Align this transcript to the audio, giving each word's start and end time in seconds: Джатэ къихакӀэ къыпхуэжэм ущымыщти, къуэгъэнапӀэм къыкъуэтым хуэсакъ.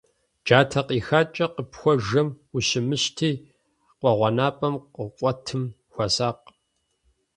Джатэ 0.45 0.81
къихакӀэ 0.87 1.45
къыпхуэжэм 1.55 2.27
ущымыщти, 2.55 3.31
къуэгъэнапӀэм 3.99 4.75
къыкъуэтым 4.93 5.63
хуэсакъ. 5.93 6.43